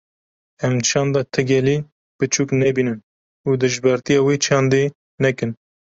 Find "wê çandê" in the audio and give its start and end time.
4.27-4.83